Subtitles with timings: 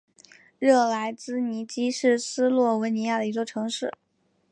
[0.57, 3.93] 热莱兹尼基是斯洛文尼亚的一座城市。